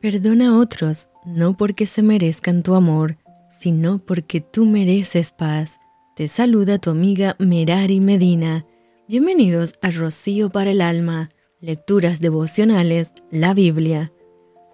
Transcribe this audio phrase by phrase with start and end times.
[0.00, 5.80] Perdona a otros, no porque se merezcan tu amor, sino porque tú mereces paz.
[6.14, 8.64] Te saluda tu amiga Merari Medina.
[9.08, 11.30] Bienvenidos a Rocío para el Alma,
[11.60, 14.12] Lecturas Devocionales, la Biblia.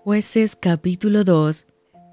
[0.02, 1.68] Jueces capítulo 2.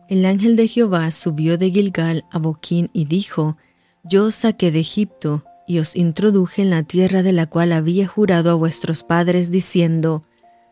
[0.08, 3.58] El ángel de Jehová subió de Gilgal a Boquín y dijo,
[4.06, 8.08] Yo os saqué de Egipto y os introduje en la tierra de la cual había
[8.08, 10.24] jurado a vuestros padres diciendo,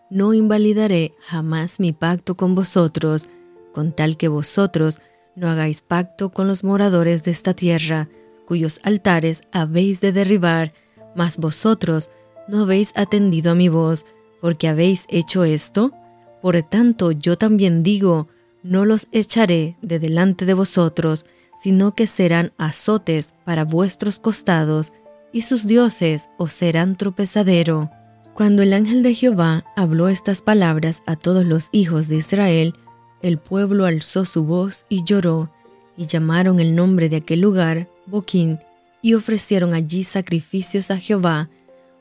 [0.09, 3.29] no invalidaré jamás mi pacto con vosotros,
[3.73, 4.99] con tal que vosotros
[5.35, 8.09] no hagáis pacto con los moradores de esta tierra,
[8.45, 10.73] cuyos altares habéis de derribar,
[11.15, 12.09] mas vosotros
[12.47, 14.05] no habéis atendido a mi voz,
[14.41, 15.91] porque habéis hecho esto.
[16.41, 18.27] Por tanto yo también digo,
[18.63, 21.25] no los echaré de delante de vosotros,
[21.61, 24.91] sino que serán azotes para vuestros costados,
[25.31, 27.91] y sus dioses os serán tropezadero.
[28.33, 32.73] Cuando el ángel de Jehová habló estas palabras a todos los hijos de Israel,
[33.21, 35.51] el pueblo alzó su voz y lloró,
[35.97, 38.59] y llamaron el nombre de aquel lugar Boquín,
[39.01, 41.49] y ofrecieron allí sacrificios a Jehová,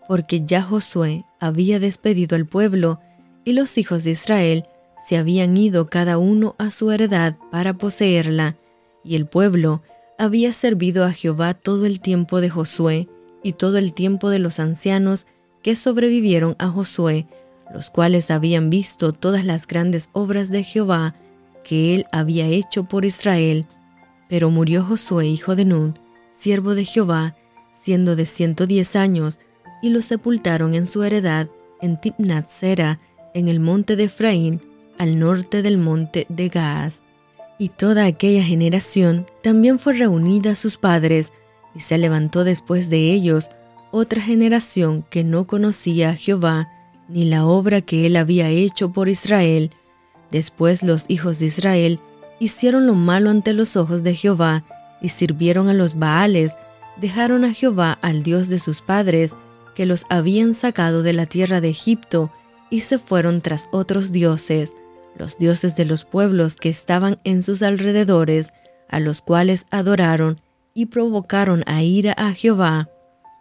[0.07, 3.01] porque ya Josué había despedido al pueblo,
[3.45, 4.65] y los hijos de Israel
[5.05, 8.57] se habían ido cada uno a su heredad para poseerla,
[9.05, 9.83] y el pueblo
[10.19, 13.09] había servido a Jehová todo el tiempo de Josué
[13.43, 15.27] y todo el tiempo de los ancianos
[15.77, 17.27] sobrevivieron a Josué,
[17.73, 21.15] los cuales habían visto todas las grandes obras de Jehová
[21.65, 23.67] que él había hecho por Israel.
[24.29, 27.37] Pero murió Josué, hijo de Nun, siervo de Jehová,
[27.83, 29.39] siendo de ciento diez años,
[29.83, 31.49] y lo sepultaron en su heredad
[31.81, 32.99] en Timnat Sera,
[33.35, 34.61] en el monte de Efraín,
[34.99, 37.03] al norte del monte de Gaas.
[37.59, 41.33] Y toda aquella generación también fue reunida a sus padres,
[41.75, 43.51] y se levantó después de ellos
[43.91, 46.69] otra generación que no conocía a Jehová
[47.09, 49.71] ni la obra que él había hecho por Israel.
[50.31, 52.01] Después los hijos de Israel
[52.39, 54.65] hicieron lo malo ante los ojos de Jehová
[55.01, 56.57] y sirvieron a los Baales,
[57.01, 59.35] dejaron a Jehová al Dios de sus padres,
[59.75, 62.33] que los habían sacado de la tierra de Egipto,
[62.69, 64.75] y se fueron tras otros dioses,
[65.17, 68.51] los dioses de los pueblos que estaban en sus alrededores,
[68.89, 70.41] a los cuales adoraron
[70.75, 72.91] y provocaron a ira a Jehová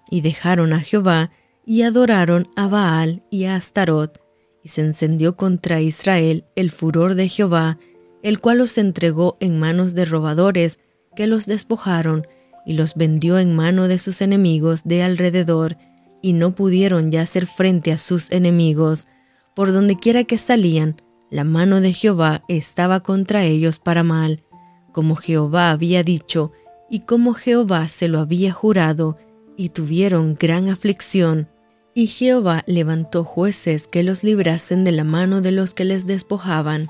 [0.10, 1.32] y dejaron a Jehová
[1.66, 4.22] y adoraron a Baal y a Astarot,
[4.64, 7.78] y se encendió contra Israel el furor de Jehová,
[8.24, 10.80] el cual los entregó en manos de robadores,
[11.16, 12.28] que los despojaron
[12.66, 15.78] y los vendió en mano de sus enemigos de alrededor,
[16.22, 19.08] y no pudieron ya hacer frente a sus enemigos.
[19.56, 20.96] Por donde quiera que salían,
[21.30, 24.44] la mano de Jehová estaba contra ellos para mal,
[24.92, 26.52] como Jehová había dicho,
[26.90, 29.18] y como Jehová se lo había jurado,
[29.58, 31.50] y tuvieron gran aflicción.
[31.94, 36.90] Y Jehová levantó jueces que los librasen de la mano de los que les despojaban.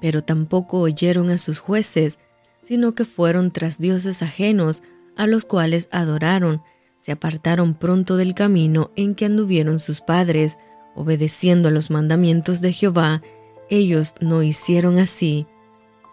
[0.00, 2.20] Pero tampoco oyeron a sus jueces,
[2.60, 4.82] sino que fueron tras dioses ajenos,
[5.16, 6.62] a los cuales adoraron,
[6.98, 10.56] se apartaron pronto del camino en que anduvieron sus padres,
[10.94, 13.20] obedeciendo los mandamientos de Jehová,
[13.68, 15.46] ellos no hicieron así.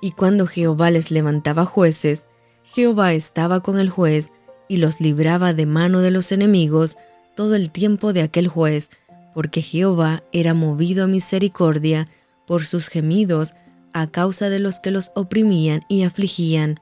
[0.02, 2.26] Y cuando Jehová les levantaba jueces,
[2.64, 4.32] Jehová estaba con el juez,
[4.72, 6.98] y los libraba de mano de los enemigos
[7.36, 8.90] todo el tiempo de aquel juez,
[9.34, 12.08] porque Jehová era movido a misericordia
[12.48, 13.52] por sus gemidos
[13.92, 16.80] a causa de los que los oprimían y afligían.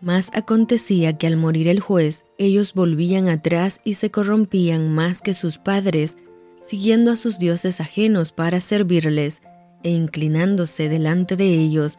[0.00, 5.34] Mas acontecía que al morir el juez, ellos volvían atrás y se corrompían más que
[5.34, 6.18] sus padres,
[6.64, 9.42] siguiendo a sus dioses ajenos para servirles,
[9.82, 11.98] e inclinándose delante de ellos,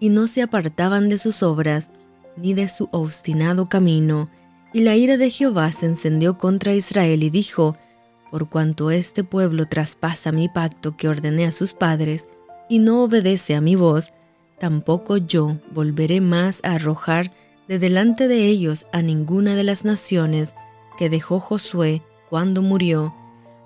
[0.00, 1.90] y no se apartaban de sus obras,
[2.36, 4.28] ni de su obstinado camino,
[4.72, 7.76] y la ira de Jehová se encendió contra Israel y dijo,
[8.30, 12.28] Por cuanto este pueblo traspasa mi pacto que ordené a sus padres,
[12.68, 14.12] y no obedece a mi voz,
[14.58, 17.32] tampoco yo volveré más a arrojar
[17.68, 20.54] de delante de ellos a ninguna de las naciones
[20.96, 23.14] que dejó Josué cuando murió,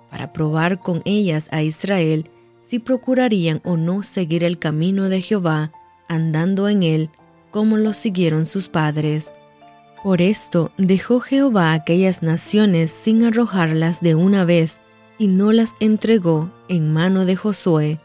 [0.09, 2.29] para probar con ellas a Israel
[2.59, 5.71] si procurarían o no seguir el camino de Jehová,
[6.09, 7.09] andando en él,
[7.49, 9.33] como lo siguieron sus padres.
[10.03, 14.79] Por esto dejó Jehová aquellas naciones sin arrojarlas de una vez,
[15.19, 17.99] y no las entregó en mano de Josué.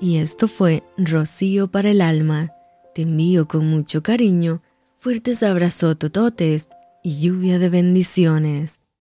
[0.00, 2.52] Y esto fue Rocío para el alma.
[2.94, 4.62] Te envío con mucho cariño,
[4.98, 6.68] fuertes abrazos tototes
[7.02, 8.80] y lluvia de bendiciones.